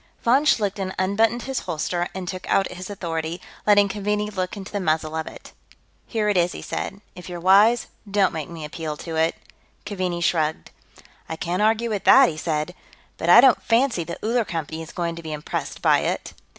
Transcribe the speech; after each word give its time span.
Von 0.23 0.43
Schlichten 0.47 0.95
unbuttoned 0.97 1.43
his 1.43 1.59
holster 1.59 2.07
and 2.15 2.27
took 2.27 2.49
out 2.49 2.71
his 2.71 2.89
authority, 2.89 3.39
letting 3.67 3.87
Keaveney 3.87 4.31
look 4.31 4.57
into 4.57 4.71
the 4.71 4.79
muzzle 4.79 5.15
of 5.15 5.27
it. 5.27 5.53
"Here 6.07 6.27
it 6.27 6.37
is," 6.37 6.53
he 6.53 6.61
said. 6.63 7.01
"If 7.15 7.29
you're 7.29 7.39
wise, 7.39 7.85
don't 8.09 8.33
make 8.33 8.49
me 8.49 8.65
appeal 8.65 8.97
to 8.97 9.15
it." 9.15 9.35
Keaveney 9.85 10.21
shrugged. 10.21 10.71
"I 11.29 11.35
can't 11.35 11.61
argue 11.61 11.91
with 11.91 12.05
that," 12.05 12.29
he 12.29 12.37
said. 12.37 12.73
"But 13.17 13.29
I 13.29 13.41
don't 13.41 13.61
fancy 13.61 14.03
the 14.03 14.17
Uller 14.25 14.43
Company 14.43 14.81
is 14.81 14.91
going 14.91 15.15
to 15.17 15.21
be 15.21 15.33
impressed 15.33 15.83
by 15.83 15.99
it." 15.99 16.33